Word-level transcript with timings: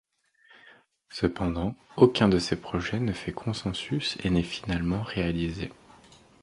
Cependant, 1.11 1.75
aucun 1.95 2.27
de 2.27 2.39
ces 2.39 2.55
projets 2.55 2.99
ne 2.99 3.13
fait 3.13 3.33
consensus 3.33 4.17
et 4.23 4.31
n'est 4.31 4.41
finalement 4.41 5.03
réalisé. 5.03 5.71